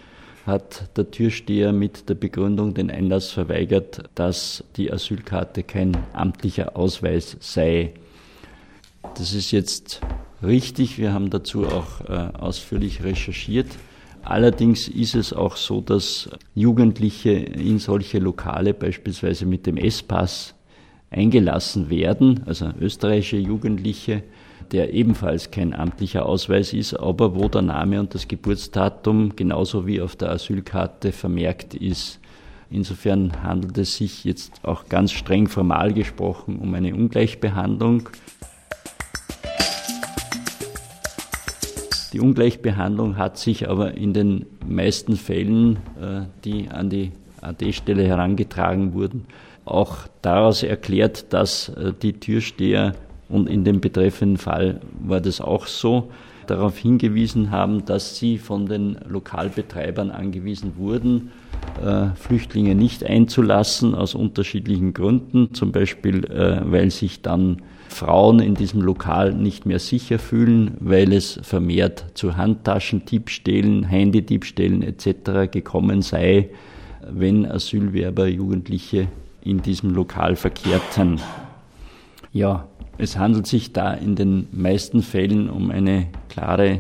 hat 0.45 0.97
der 0.97 1.11
Türsteher 1.11 1.71
mit 1.71 2.09
der 2.09 2.15
Begründung 2.15 2.73
den 2.73 2.91
Einlass 2.91 3.31
verweigert, 3.31 4.09
dass 4.15 4.63
die 4.75 4.91
Asylkarte 4.91 5.63
kein 5.63 5.97
amtlicher 6.13 6.75
Ausweis 6.75 7.37
sei. 7.39 7.93
Das 9.15 9.33
ist 9.33 9.51
jetzt 9.51 10.01
richtig, 10.43 10.97
wir 10.97 11.13
haben 11.13 11.29
dazu 11.29 11.65
auch 11.65 12.01
äh, 12.01 12.37
ausführlich 12.37 13.03
recherchiert. 13.03 13.67
Allerdings 14.23 14.87
ist 14.87 15.15
es 15.15 15.33
auch 15.33 15.55
so, 15.55 15.81
dass 15.81 16.29
Jugendliche 16.53 17.31
in 17.31 17.79
solche 17.79 18.19
Lokale 18.19 18.73
beispielsweise 18.73 19.45
mit 19.45 19.65
dem 19.65 19.77
S-Pass 19.77 20.53
eingelassen 21.09 21.89
werden, 21.89 22.43
also 22.45 22.69
österreichische 22.79 23.37
Jugendliche, 23.37 24.23
der 24.71 24.93
ebenfalls 24.93 25.51
kein 25.51 25.73
amtlicher 25.73 26.25
Ausweis 26.25 26.71
ist, 26.73 26.93
aber 26.93 27.35
wo 27.35 27.49
der 27.49 27.61
Name 27.61 27.99
und 27.99 28.15
das 28.15 28.27
Geburtsdatum 28.27 29.35
genauso 29.35 29.85
wie 29.85 30.01
auf 30.01 30.15
der 30.15 30.31
Asylkarte 30.31 31.11
vermerkt 31.11 31.73
ist. 31.73 32.19
Insofern 32.69 33.43
handelt 33.43 33.77
es 33.77 33.97
sich 33.97 34.23
jetzt 34.23 34.63
auch 34.63 34.87
ganz 34.87 35.11
streng 35.11 35.47
formal 35.47 35.91
gesprochen 35.91 36.59
um 36.59 36.73
eine 36.73 36.95
Ungleichbehandlung. 36.95 38.07
Die 42.13 42.20
Ungleichbehandlung 42.20 43.18
hat 43.18 43.38
sich 43.38 43.70
aber 43.70 43.96
in 43.96 44.13
den 44.13 44.46
meisten 44.68 45.15
Fällen, 45.15 45.77
äh, 46.00 46.24
die 46.44 46.68
an 46.70 46.89
die 46.89 47.12
AD-Stelle 47.39 48.03
herangetragen 48.03 48.94
wurden, 48.94 49.25
auch 49.63 50.00
daraus 50.22 50.63
erklärt, 50.63 51.32
dass 51.32 51.70
äh, 51.70 51.94
die 52.01 52.13
Türsteher, 52.13 52.96
und 53.30 53.48
in 53.48 53.63
dem 53.63 53.80
betreffenden 53.80 54.38
Fall 54.38 54.82
war 55.00 55.22
das 55.22 55.39
auch 55.39 55.68
so, 55.68 56.12
darauf 56.48 56.77
hingewiesen 56.77 57.50
haben, 57.50 57.86
dass 57.86 58.18
sie 58.18 58.38
von 58.38 58.65
den 58.65 58.98
Lokalbetreibern 59.08 60.12
angewiesen 60.12 60.74
wurden, 60.75 61.32
äh, 61.82 62.08
Flüchtlinge 62.15 62.75
nicht 62.75 63.06
einzulassen 63.06 63.96
aus 63.96 64.15
unterschiedlichen 64.15 64.94
Gründen, 64.94 65.53
zum 65.53 65.72
Beispiel 65.72 66.24
weil 66.65 66.91
sich 66.91 67.22
dann 67.22 67.62
Frauen 67.91 68.39
in 68.39 68.55
diesem 68.55 68.81
Lokal 68.81 69.33
nicht 69.33 69.65
mehr 69.65 69.79
sicher 69.79 70.17
fühlen, 70.17 70.75
weil 70.79 71.13
es 71.13 71.39
vermehrt 71.43 72.05
zu 72.13 72.38
Handtaschendiebstählen, 72.38 73.83
Handydiebstählen 73.83 74.81
etc. 74.81 75.51
gekommen 75.51 76.01
sei, 76.01 76.50
wenn 77.07 77.45
Asylwerber, 77.45 78.27
Jugendliche 78.27 79.07
in 79.43 79.62
diesem 79.62 79.93
Lokal 79.93 80.36
verkehrten. 80.36 81.19
Ja, 82.31 82.67
es 82.98 83.17
handelt 83.17 83.48
sich 83.48 83.74
da 83.74 83.93
in 83.93 84.15
den 84.15 84.48
meisten 84.51 85.01
Fällen 85.01 85.50
um 85.50 85.69
eine 85.69 86.07
klare 86.29 86.79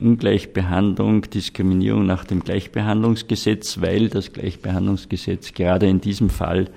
Ungleichbehandlung, 0.00 1.30
Diskriminierung 1.30 2.06
nach 2.06 2.24
dem 2.24 2.40
Gleichbehandlungsgesetz, 2.40 3.80
weil 3.80 4.08
das 4.08 4.32
Gleichbehandlungsgesetz 4.32 5.52
gerade 5.52 5.86
in 5.86 6.00
diesem 6.00 6.30
Fall 6.30 6.70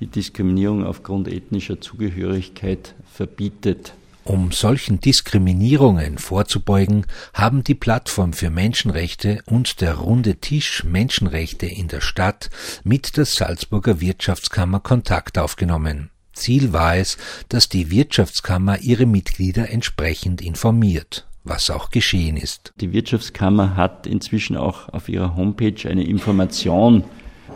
die 0.00 0.06
Diskriminierung 0.06 0.84
aufgrund 0.84 1.28
ethnischer 1.28 1.80
Zugehörigkeit 1.80 2.94
verbietet. 3.12 3.94
Um 4.24 4.52
solchen 4.52 5.00
Diskriminierungen 5.00 6.16
vorzubeugen, 6.16 7.06
haben 7.34 7.62
die 7.62 7.74
Plattform 7.74 8.32
für 8.32 8.48
Menschenrechte 8.48 9.42
und 9.44 9.82
der 9.82 9.96
Runde 9.96 10.36
Tisch 10.36 10.82
Menschenrechte 10.82 11.66
in 11.66 11.88
der 11.88 12.00
Stadt 12.00 12.48
mit 12.84 13.18
der 13.18 13.26
Salzburger 13.26 14.00
Wirtschaftskammer 14.00 14.80
Kontakt 14.80 15.36
aufgenommen. 15.36 16.10
Ziel 16.32 16.72
war 16.72 16.96
es, 16.96 17.18
dass 17.50 17.68
die 17.68 17.90
Wirtschaftskammer 17.90 18.80
ihre 18.80 19.04
Mitglieder 19.04 19.68
entsprechend 19.70 20.40
informiert, 20.40 21.26
was 21.44 21.68
auch 21.68 21.90
geschehen 21.90 22.38
ist. 22.38 22.72
Die 22.80 22.92
Wirtschaftskammer 22.94 23.76
hat 23.76 24.06
inzwischen 24.06 24.56
auch 24.56 24.88
auf 24.88 25.10
ihrer 25.10 25.36
Homepage 25.36 25.88
eine 25.88 26.04
Information 26.04 27.04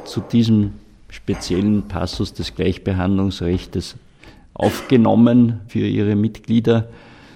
zu 0.04 0.20
diesem 0.20 0.74
speziellen 1.08 1.88
Passus 1.88 2.32
des 2.32 2.54
Gleichbehandlungsrechts 2.54 3.96
aufgenommen 4.54 5.60
für 5.68 5.86
ihre 5.86 6.16
Mitglieder. 6.16 6.88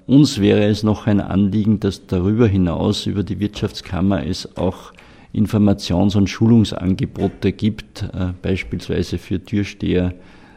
Uns 0.06 0.40
wäre 0.40 0.64
es 0.64 0.82
noch 0.82 1.06
ein 1.06 1.20
Anliegen, 1.20 1.80
dass 1.80 2.06
darüber 2.06 2.46
hinaus 2.46 3.06
über 3.06 3.22
die 3.22 3.38
Wirtschaftskammer 3.38 4.26
es 4.26 4.56
auch 4.56 4.92
Informations- 5.32 6.16
und 6.16 6.28
Schulungsangebote 6.28 7.52
gibt, 7.52 8.02
äh, 8.12 8.32
beispielsweise 8.42 9.18
für 9.18 9.42
Türsteher 9.42 10.12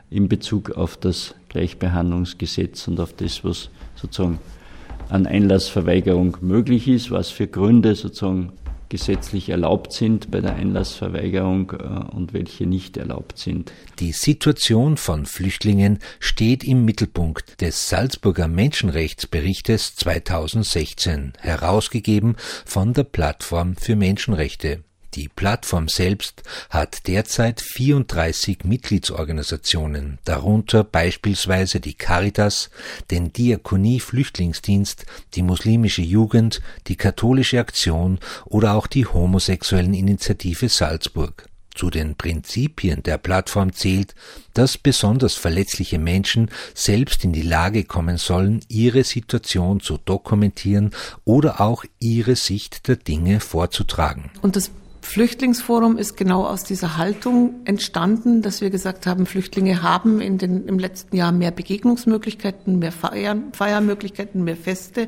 in 0.09 0.27
Bezug 0.27 0.71
auf 0.71 0.97
das 0.97 1.35
Gleichbehandlungsgesetz 1.49 2.87
und 2.87 2.99
auf 2.99 3.13
das, 3.13 3.43
was 3.43 3.69
sozusagen 3.95 4.39
an 5.09 5.27
Einlassverweigerung 5.27 6.37
möglich 6.41 6.87
ist, 6.87 7.11
was 7.11 7.29
für 7.29 7.47
Gründe 7.47 7.95
sozusagen 7.95 8.51
gesetzlich 8.89 9.49
erlaubt 9.49 9.93
sind 9.93 10.31
bei 10.31 10.41
der 10.41 10.55
Einlassverweigerung 10.55 11.71
äh, 11.71 12.15
und 12.15 12.33
welche 12.33 12.65
nicht 12.65 12.97
erlaubt 12.97 13.37
sind. 13.37 13.71
Die 13.99 14.11
Situation 14.11 14.97
von 14.97 15.25
Flüchtlingen 15.25 15.99
steht 16.19 16.63
im 16.63 16.85
Mittelpunkt 16.85 17.61
des 17.61 17.89
Salzburger 17.89 18.47
Menschenrechtsberichtes 18.47 19.95
2016, 19.95 21.33
herausgegeben 21.39 22.35
von 22.65 22.93
der 22.93 23.03
Plattform 23.03 23.75
für 23.75 23.95
Menschenrechte. 23.95 24.83
Die 25.15 25.29
Plattform 25.29 25.87
selbst 25.87 26.43
hat 26.69 27.07
derzeit 27.07 27.61
34 27.61 28.65
Mitgliedsorganisationen, 28.65 30.19
darunter 30.25 30.83
beispielsweise 30.83 31.79
die 31.79 31.93
Caritas, 31.93 32.69
den 33.11 33.31
Diakonie 33.31 34.01
Flüchtlingsdienst, 34.01 35.05
die 35.35 35.41
muslimische 35.41 36.01
Jugend, 36.01 36.61
die 36.87 36.97
katholische 36.97 37.61
Aktion 37.61 38.19
oder 38.43 38.73
auch 38.73 38.87
die 38.87 39.05
homosexuellen 39.05 39.93
Initiative 39.93 40.67
Salzburg. 40.67 41.47
Zu 41.73 41.89
den 41.89 42.15
Prinzipien 42.15 43.01
der 43.03 43.17
Plattform 43.17 43.71
zählt, 43.71 44.15
dass 44.53 44.77
besonders 44.77 45.35
verletzliche 45.35 45.99
Menschen 45.99 46.49
selbst 46.73 47.23
in 47.23 47.31
die 47.31 47.41
Lage 47.41 47.85
kommen 47.85 48.17
sollen, 48.17 48.61
ihre 48.67 49.05
Situation 49.05 49.79
zu 49.79 49.97
dokumentieren 49.97 50.91
oder 51.23 51.61
auch 51.61 51.85
ihre 51.99 52.35
Sicht 52.35 52.89
der 52.89 52.97
Dinge 52.97 53.39
vorzutragen. 53.39 54.31
Und 54.41 54.55
das 54.55 54.71
Flüchtlingsforum 55.05 55.97
ist 55.97 56.17
genau 56.17 56.45
aus 56.45 56.63
dieser 56.63 56.97
Haltung 56.97 57.61
entstanden, 57.65 58.41
dass 58.41 58.59
wir 58.59 58.71
gesagt 58.71 59.05
haben, 59.05 59.25
Flüchtlinge 59.27 59.83
haben 59.83 60.19
in 60.19 60.37
den, 60.39 60.67
im 60.67 60.79
letzten 60.79 61.15
Jahr 61.15 61.31
mehr 61.31 61.51
Begegnungsmöglichkeiten, 61.51 62.79
mehr 62.79 62.91
Feiern, 62.91 63.53
Feiermöglichkeiten, 63.53 64.43
mehr 64.43 64.57
Feste. 64.57 65.07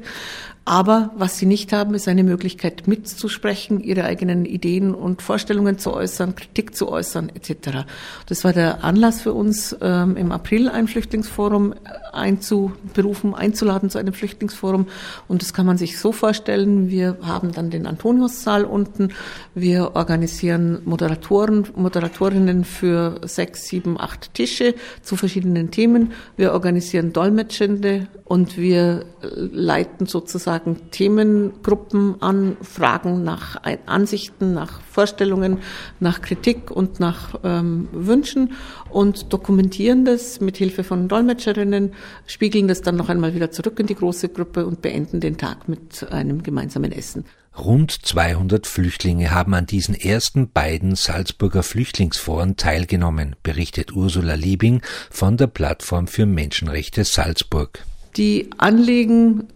Aber 0.68 1.12
was 1.16 1.38
sie 1.38 1.46
nicht 1.46 1.72
haben, 1.72 1.94
ist 1.94 2.10
eine 2.10 2.26
Möglichkeit 2.26 2.90
mitzusprechen, 2.90 3.80
ihre 3.80 4.04
eigenen 4.04 4.44
Ideen 4.44 4.94
und 4.94 5.22
Vorstellungen 5.22 5.80
zu 5.80 5.94
äußern, 5.94 6.36
Kritik 6.36 6.76
zu 6.76 6.90
äußern 6.90 7.30
etc. 7.30 7.86
Das 8.26 8.44
war 8.44 8.52
der 8.52 8.84
Anlass 8.84 9.22
für 9.22 9.32
uns, 9.32 9.74
ähm, 9.80 10.18
im 10.18 10.34
April 10.34 10.68
ein 10.68 10.90
Flüchtlingsforum 10.90 11.74
einzuberufen, 12.12 13.34
einzuladen 13.34 13.90
zu 13.90 13.98
einem 13.98 14.12
Flüchtlingsforum. 14.12 14.88
Und 15.30 15.42
das 15.42 15.54
kann 15.54 15.66
man 15.66 15.78
sich 15.78 16.00
so 16.00 16.12
vorstellen. 16.12 16.90
Wir 16.90 17.18
haben 17.22 17.54
dann 17.54 17.70
den 17.70 17.88
Antoniussaal 17.88 18.66
unten. 18.66 19.14
Wir 19.56 19.96
organisieren 19.96 20.80
Moderatoren, 20.84 21.66
Moderatorinnen 21.78 22.66
für 22.66 23.22
sechs, 23.24 23.68
sieben, 23.68 23.98
acht 23.98 24.34
Tische 24.34 24.76
zu 25.02 25.16
verschiedenen 25.16 25.72
Themen. 25.72 26.12
Wir 26.36 26.52
organisieren 26.52 27.14
Dolmetschende 27.14 28.08
und 28.26 28.58
wir 28.58 29.06
leiten 29.22 30.08
sozusagen 30.08 30.57
Themengruppen 30.92 32.22
an, 32.22 32.58
Fragen 32.62 33.24
nach 33.24 33.62
Ansichten, 33.86 34.54
nach 34.54 34.82
Vorstellungen, 34.82 35.60
nach 36.00 36.22
Kritik 36.22 36.72
und 36.72 37.00
nach 37.00 37.36
ähm, 37.44 37.88
Wünschen 37.92 38.54
und 38.90 39.34
dokumentieren 39.34 40.06
das 40.06 40.40
mit 40.42 40.58
Hilfe 40.58 40.84
von 40.84 41.08
Dolmetscherinnen, 41.08 41.94
spiegeln 42.26 42.68
das 42.68 42.82
dann 42.82 42.96
noch 42.96 43.10
einmal 43.10 43.36
wieder 43.36 43.52
zurück 43.52 43.80
in 43.80 43.88
die 43.88 43.96
große 43.96 44.30
Gruppe 44.30 44.66
und 44.66 44.82
beenden 44.82 45.20
den 45.20 45.38
Tag 45.38 45.68
mit 45.68 46.12
einem 46.12 46.44
gemeinsamen 46.44 46.92
Essen. 46.92 47.26
Rund 47.58 47.92
200 47.92 48.68
Flüchtlinge 48.68 49.32
haben 49.32 49.56
an 49.56 49.66
diesen 49.66 49.96
ersten 49.96 50.52
beiden 50.52 50.96
Salzburger 50.96 51.64
Flüchtlingsforen 51.64 52.56
teilgenommen, 52.56 53.36
berichtet 53.42 53.94
Ursula 53.94 54.36
Liebing 54.36 54.82
von 55.10 55.38
der 55.38 55.48
Plattform 55.48 56.08
für 56.08 56.28
Menschenrechte 56.28 57.04
Salzburg. 57.04 57.84
Die 58.16 58.52
Anliegen, 58.58 59.48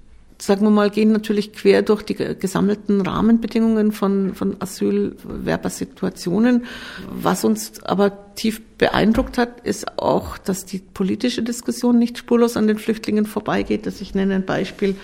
sagen 0.42 0.64
wir 0.64 0.72
mal, 0.72 0.90
gehen 0.90 1.12
natürlich 1.12 1.54
quer 1.54 1.84
durch 1.84 2.04
die 2.04 2.16
gesammelten 2.16 3.02
Rahmenbedingungen 3.02 3.92
von, 3.92 4.34
von 4.34 4.56
Asylwerbersituationen. 4.60 6.66
Was 7.10 7.44
uns 7.44 7.84
aber 7.84 8.34
tief 8.36 8.62
beeindruckt 8.78 9.38
hat, 9.38 9.60
ist 9.62 10.00
auch, 10.00 10.38
dass 10.40 10.66
die 10.66 10.80
politische 10.80 11.44
Diskussion 11.44 12.00
nicht 12.00 12.18
spurlos 12.18 12.58
an 12.58 12.68
den 12.68 12.80
Flüchtlingen 12.80 13.26
vorbeigeht. 13.26 13.86
Dass 13.86 14.02
ich 14.02 14.16
nenne 14.16 14.36
ein 14.36 14.46
Beispiel 14.46 14.96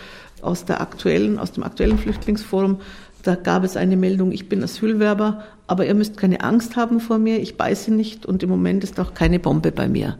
aus 0.41 0.65
der 0.65 0.81
aktuellen, 0.81 1.37
aus 1.37 1.51
dem 1.51 1.63
aktuellen 1.63 1.99
Flüchtlingsforum. 1.99 2.79
Da 3.23 3.35
gab 3.35 3.63
es 3.63 3.77
eine 3.77 3.97
Meldung, 3.97 4.31
ich 4.31 4.47
bin 4.47 4.63
Asylwerber, 4.63 5.43
aber 5.67 5.85
ihr 5.85 5.93
müsst 5.93 6.17
keine 6.17 6.41
Angst 6.41 6.77
haben 6.77 6.99
vor 6.99 7.17
mir, 7.17 7.41
ich 7.41 7.57
beiße 7.57 7.93
nicht 7.93 8.25
und 8.25 8.41
im 8.41 8.49
Moment 8.49 8.83
ist 8.83 8.99
auch 8.99 9.13
keine 9.13 9.39
Bombe 9.39 9.71
bei 9.71 9.87
mir. 9.87 10.17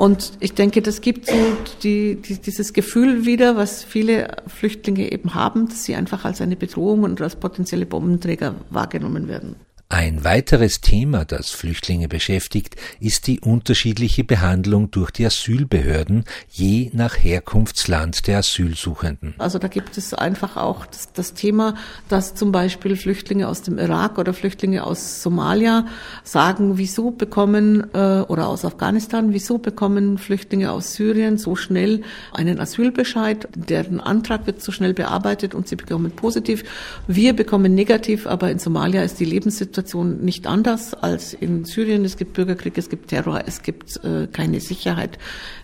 Und 0.00 0.32
ich 0.40 0.54
denke, 0.54 0.80
das 0.80 1.02
gibt 1.02 1.26
so 1.26 1.36
die, 1.82 2.14
die, 2.14 2.40
dieses 2.40 2.72
Gefühl 2.72 3.26
wieder, 3.26 3.56
was 3.56 3.84
viele 3.84 4.34
Flüchtlinge 4.46 5.12
eben 5.12 5.34
haben, 5.34 5.68
dass 5.68 5.84
sie 5.84 5.94
einfach 5.94 6.24
als 6.24 6.40
eine 6.40 6.56
Bedrohung 6.56 7.02
und 7.02 7.20
als 7.20 7.36
potenzielle 7.36 7.84
Bombenträger 7.84 8.54
wahrgenommen 8.70 9.28
werden. 9.28 9.56
Ein 9.92 10.22
weiteres 10.22 10.80
Thema, 10.80 11.24
das 11.24 11.50
Flüchtlinge 11.50 12.06
beschäftigt, 12.06 12.76
ist 13.00 13.26
die 13.26 13.40
unterschiedliche 13.40 14.22
Behandlung 14.22 14.92
durch 14.92 15.10
die 15.10 15.26
Asylbehörden 15.26 16.26
je 16.48 16.90
nach 16.92 17.16
Herkunftsland 17.16 18.28
der 18.28 18.38
Asylsuchenden. 18.38 19.34
Also 19.38 19.58
da 19.58 19.66
gibt 19.66 19.98
es 19.98 20.14
einfach 20.14 20.56
auch 20.56 20.86
das, 20.86 21.12
das, 21.12 21.34
Thema, 21.34 21.74
dass 22.08 22.36
zum 22.36 22.52
Beispiel 22.52 22.94
Flüchtlinge 22.94 23.48
aus 23.48 23.62
dem 23.62 23.78
Irak 23.78 24.18
oder 24.18 24.32
Flüchtlinge 24.32 24.84
aus 24.84 25.24
Somalia 25.24 25.86
sagen, 26.22 26.78
wieso 26.78 27.10
bekommen 27.10 27.92
äh, 27.92 28.20
oder 28.20 28.46
aus 28.46 28.64
Afghanistan, 28.64 29.32
wieso 29.32 29.58
bekommen 29.58 30.18
Flüchtlinge 30.18 30.70
aus 30.70 30.94
Syrien 30.94 31.36
so 31.36 31.56
schnell 31.56 32.02
einen 32.32 32.60
Asylbescheid, 32.60 33.48
deren 33.56 33.98
Antrag 33.98 34.46
wird 34.46 34.62
so 34.62 34.70
schnell 34.70 34.94
bearbeitet 34.94 35.52
und 35.52 35.66
sie 35.66 35.74
bekommen 35.74 36.12
positiv. 36.12 36.62
Wir 37.08 37.32
bekommen 37.32 37.74
negativ, 37.74 38.28
aber 38.28 38.52
in 38.52 38.60
Somalia 38.60 39.02
ist 39.02 39.18
die 39.18 39.24
Lebenssituation 39.24 39.79
Situation 39.80 40.24
nicht 40.24 40.46
anders 40.46 40.94
als 40.94 41.32
in 41.32 41.64
Syrien. 41.64 42.04
Es 42.04 42.16
gibt 42.16 42.34
Bürgerkrieg, 42.34 42.76
es 42.76 42.88
gibt 42.88 43.08
Terror, 43.08 43.42
es 43.46 43.62
gibt 43.62 44.02
äh, 44.04 44.26
keine 44.26 44.60
Sicherheit 44.60 45.18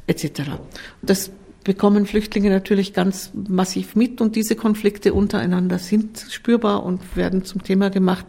etc. 0.07 0.43
Das 1.03 1.31
bekommen 1.65 2.07
Flüchtlinge 2.07 2.49
natürlich 2.49 2.95
ganz 2.95 3.33
massiv 3.35 3.97
mit 3.97 4.21
und 4.21 4.37
diese 4.37 4.55
Konflikte 4.55 5.13
untereinander 5.13 5.79
sind 5.79 6.25
spürbar 6.31 6.85
und 6.85 7.17
werden 7.17 7.45
zum 7.45 7.63
Thema 7.63 7.91
gemacht. 7.91 8.27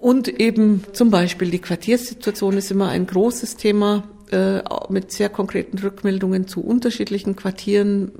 Und 0.00 0.28
eben 0.28 0.82
zum 0.92 1.10
Beispiel 1.10 1.50
die 1.50 1.58
Quartierssituation 1.58 2.56
ist 2.56 2.70
immer 2.70 2.88
ein 2.88 3.06
großes 3.06 3.56
Thema 3.56 4.04
äh, 4.30 4.62
mit 4.88 5.12
sehr 5.12 5.28
konkreten 5.28 5.78
Rückmeldungen 5.78 6.48
zu 6.48 6.62
unterschiedlichen 6.62 7.36
Quartieren. 7.36 8.12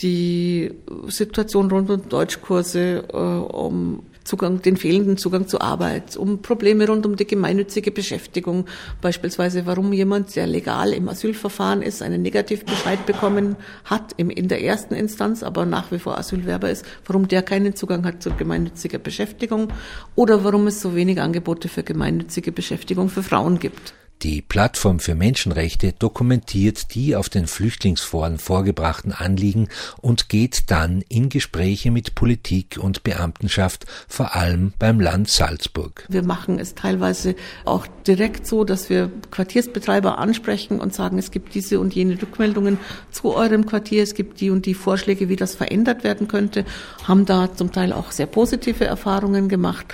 Die 0.00 0.74
Situation 1.06 1.70
rund 1.70 1.88
um 1.88 2.08
Deutschkurse, 2.08 3.04
äh, 3.12 3.16
um 3.16 4.02
Zugang, 4.24 4.62
den 4.62 4.76
fehlenden 4.76 5.18
Zugang 5.18 5.48
zur 5.48 5.62
Arbeit, 5.62 6.16
um 6.16 6.40
Probleme 6.40 6.86
rund 6.86 7.04
um 7.04 7.16
die 7.16 7.26
gemeinnützige 7.26 7.90
Beschäftigung, 7.90 8.64
beispielsweise 9.00 9.66
warum 9.66 9.92
jemand, 9.92 10.34
der 10.34 10.46
legal 10.46 10.92
im 10.92 11.08
Asylverfahren 11.08 11.82
ist, 11.82 12.02
einen 12.02 12.22
Negativbescheid 12.22 13.04
bekommen 13.06 13.56
hat 13.84 14.12
in 14.16 14.48
der 14.48 14.62
ersten 14.62 14.94
Instanz, 14.94 15.42
aber 15.42 15.66
nach 15.66 15.92
wie 15.92 15.98
vor 15.98 16.18
Asylwerber 16.18 16.70
ist, 16.70 16.86
warum 17.06 17.28
der 17.28 17.42
keinen 17.42 17.76
Zugang 17.76 18.04
hat 18.04 18.22
zur 18.22 18.36
gemeinnütziger 18.36 18.98
Beschäftigung 18.98 19.68
oder 20.14 20.42
warum 20.42 20.66
es 20.66 20.80
so 20.80 20.94
wenig 20.94 21.20
Angebote 21.20 21.68
für 21.68 21.82
gemeinnützige 21.82 22.50
Beschäftigung 22.50 23.10
für 23.10 23.22
Frauen 23.22 23.58
gibt. 23.58 23.94
Die 24.24 24.40
Plattform 24.40 25.00
für 25.00 25.14
Menschenrechte 25.14 25.92
dokumentiert 25.92 26.94
die 26.94 27.14
auf 27.14 27.28
den 27.28 27.46
Flüchtlingsforen 27.46 28.38
vorgebrachten 28.38 29.12
Anliegen 29.12 29.68
und 30.00 30.30
geht 30.30 30.70
dann 30.70 31.04
in 31.10 31.28
Gespräche 31.28 31.90
mit 31.90 32.14
Politik 32.14 32.78
und 32.80 33.02
Beamtenschaft, 33.04 33.84
vor 34.08 34.34
allem 34.34 34.72
beim 34.78 34.98
Land 34.98 35.28
Salzburg. 35.28 36.06
Wir 36.08 36.22
machen 36.22 36.58
es 36.58 36.74
teilweise 36.74 37.34
auch 37.66 37.86
direkt 38.06 38.46
so, 38.46 38.64
dass 38.64 38.88
wir 38.88 39.10
Quartiersbetreiber 39.30 40.16
ansprechen 40.16 40.80
und 40.80 40.94
sagen, 40.94 41.18
es 41.18 41.30
gibt 41.30 41.54
diese 41.54 41.78
und 41.78 41.94
jene 41.94 42.14
Rückmeldungen 42.20 42.78
zu 43.10 43.34
eurem 43.34 43.66
Quartier, 43.66 44.02
es 44.02 44.14
gibt 44.14 44.40
die 44.40 44.48
und 44.48 44.64
die 44.64 44.72
Vorschläge, 44.72 45.28
wie 45.28 45.36
das 45.36 45.54
verändert 45.54 46.02
werden 46.02 46.28
könnte, 46.28 46.64
haben 47.06 47.26
da 47.26 47.54
zum 47.54 47.72
Teil 47.72 47.92
auch 47.92 48.10
sehr 48.10 48.26
positive 48.26 48.86
Erfahrungen 48.86 49.50
gemacht. 49.50 49.92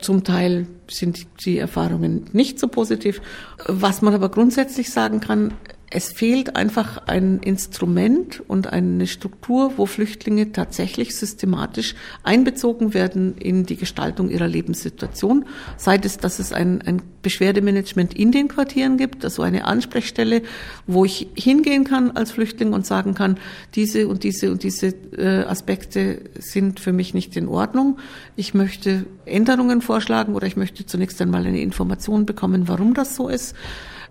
Zum 0.00 0.24
Teil 0.24 0.66
sind 0.88 1.26
die 1.44 1.58
Erfahrungen 1.58 2.26
nicht 2.32 2.58
so 2.58 2.68
positiv. 2.68 3.20
Was 3.66 4.02
man 4.02 4.14
aber 4.14 4.28
grundsätzlich 4.28 4.90
sagen 4.90 5.20
kann, 5.20 5.54
es 5.94 6.10
fehlt 6.10 6.56
einfach 6.56 7.06
ein 7.06 7.40
Instrument 7.40 8.42
und 8.48 8.72
eine 8.72 9.06
Struktur, 9.06 9.74
wo 9.76 9.84
Flüchtlinge 9.84 10.50
tatsächlich 10.50 11.14
systematisch 11.14 11.94
einbezogen 12.22 12.94
werden 12.94 13.36
in 13.36 13.66
die 13.66 13.76
Gestaltung 13.76 14.30
ihrer 14.30 14.48
Lebenssituation. 14.48 15.44
Sei 15.76 16.00
es, 16.02 16.16
dass 16.16 16.38
es 16.38 16.52
ein, 16.54 16.80
ein 16.82 17.02
Beschwerdemanagement 17.20 18.14
in 18.14 18.32
den 18.32 18.48
Quartieren 18.48 18.96
gibt, 18.96 19.22
also 19.22 19.42
eine 19.42 19.66
Ansprechstelle, 19.66 20.42
wo 20.86 21.04
ich 21.04 21.28
hingehen 21.34 21.84
kann 21.84 22.10
als 22.12 22.32
Flüchtling 22.32 22.72
und 22.72 22.86
sagen 22.86 23.12
kann, 23.14 23.36
diese 23.74 24.08
und 24.08 24.24
diese 24.24 24.50
und 24.50 24.62
diese 24.62 24.94
äh, 25.16 25.44
Aspekte 25.44 26.22
sind 26.38 26.80
für 26.80 26.94
mich 26.94 27.12
nicht 27.12 27.36
in 27.36 27.48
Ordnung. 27.48 27.98
Ich 28.34 28.54
möchte 28.54 29.04
Änderungen 29.26 29.82
vorschlagen 29.82 30.34
oder 30.34 30.46
ich 30.46 30.56
möchte 30.56 30.86
zunächst 30.86 31.20
einmal 31.20 31.46
eine 31.46 31.60
Information 31.60 32.24
bekommen, 32.24 32.66
warum 32.66 32.94
das 32.94 33.14
so 33.14 33.28
ist 33.28 33.54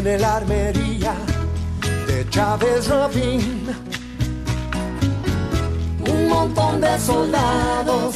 Taxis 0.00 0.06
en 0.06 0.06
el 0.06 0.24
armería 0.24 1.14
de 2.06 2.28
Chávez 2.30 2.88
Rabin. 2.88 3.68
Un 6.08 6.28
montón 6.28 6.80
de 6.80 6.98
soldados, 6.98 8.14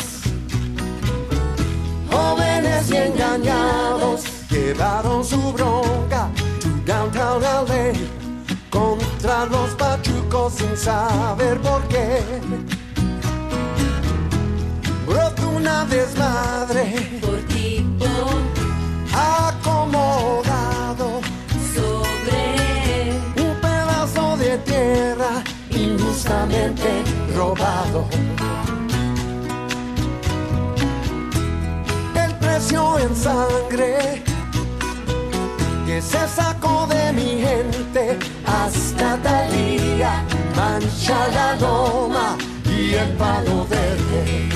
jóvenes 2.11 2.91
y 2.91 2.97
engañados, 2.97 4.25
llevaron 4.51 5.25
su 5.25 5.53
bronca 5.53 6.31
to 6.61 6.69
downtown 6.87 7.43
LA 7.43 7.93
contra 8.71 9.47
los 9.47 9.71
pachucos 9.75 10.55
sin 10.55 10.77
saber 10.77 11.61
por 11.61 11.83
qué. 11.89 12.23
Brotó 15.07 15.49
una 15.51 15.85
desmadre 15.87 17.21
por 17.21 17.39
tipo 17.47 18.07
acomodado 19.13 20.44
robado. 27.37 28.07
El 32.15 32.35
precio 32.37 32.99
en 32.99 33.15
sangre 33.15 34.23
que 35.87 36.01
se 36.01 36.29
sacó 36.29 36.87
de 36.87 37.13
mi 37.13 37.43
gente 37.43 38.19
hasta 38.47 39.17
Talía 39.19 40.25
mancha 40.57 41.29
la 41.29 41.57
loma 41.57 42.37
y 42.65 42.95
el 42.95 43.11
palo 43.13 43.67
verde. 43.69 44.49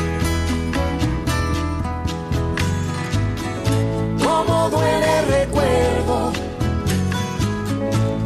Cómo 4.23 4.71
duele 4.71 5.19
el 5.19 5.27
recuerdo 5.41 6.33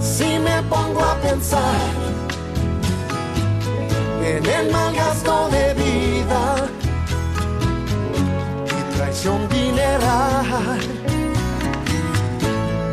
si 0.00 0.38
me 0.38 0.62
pongo 0.64 1.00
a 1.00 1.14
pensar 1.16 2.01
el 4.44 4.70
mal 4.70 4.94
gasto 4.94 5.48
de 5.50 5.74
vida 5.74 6.56
y 8.66 8.96
traición 8.96 9.48
dineral. 9.48 10.80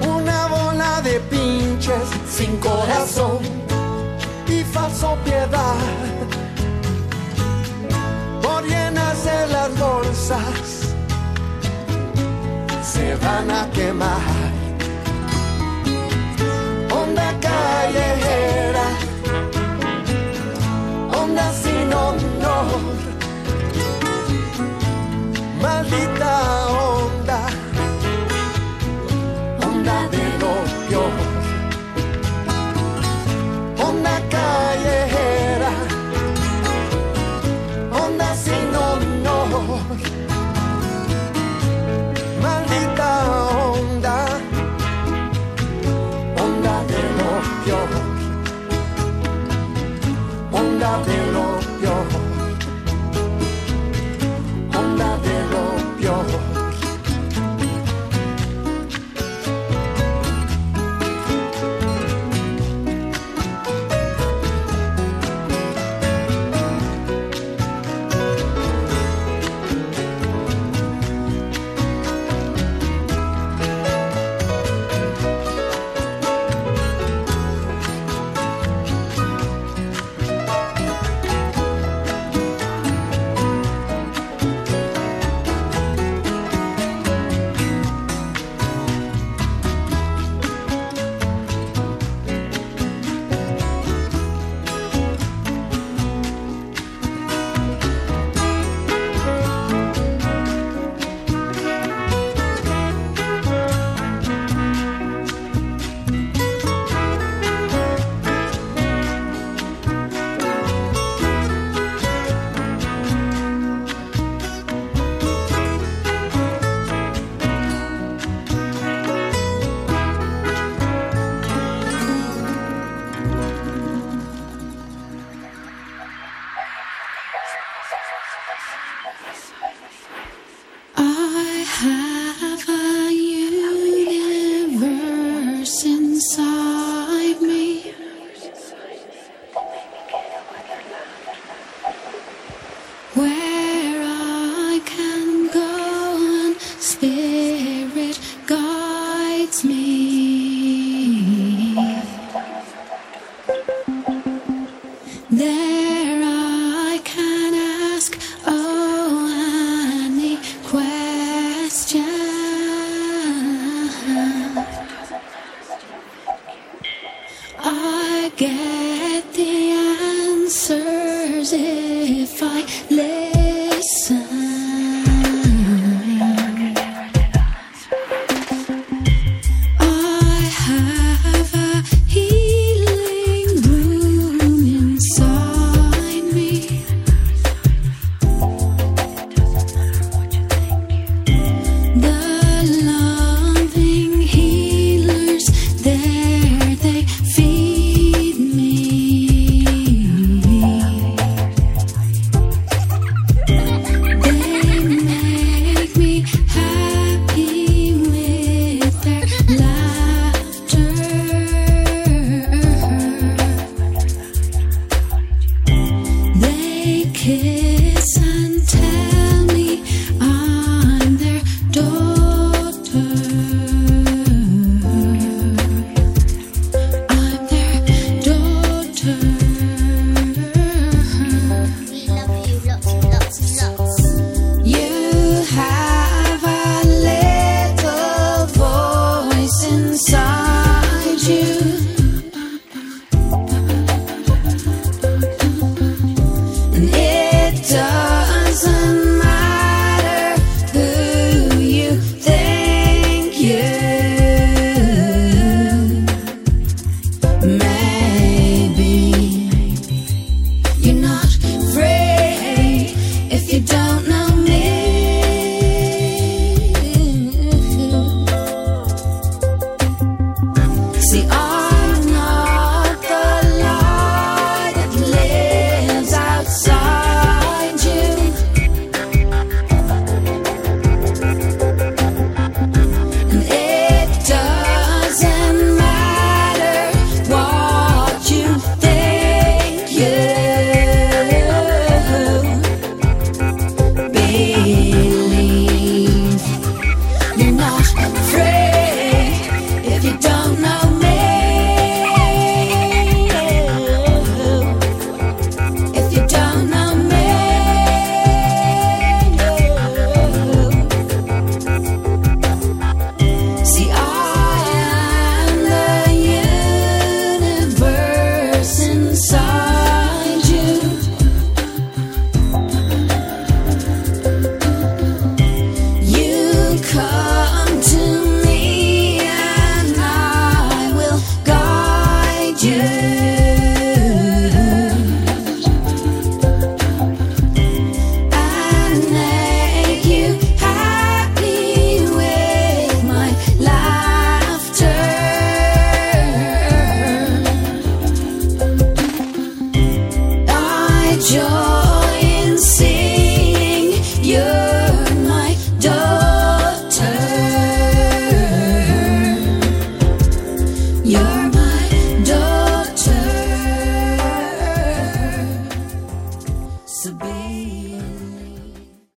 Una 0.07 0.47
bola 0.47 1.01
de 1.01 1.19
pinches 1.31 2.09
sin 2.29 2.57
corazón 2.57 3.39
y 4.47 4.63
falso 4.63 5.17
piedad 5.23 5.75
por 8.41 8.63
llenarse 8.63 9.47
las 9.51 9.79
bolsas 9.79 10.95
se 12.83 13.15
van 13.15 13.51
a 13.51 13.69
quemar. 13.71 14.48
No. 22.39 22.78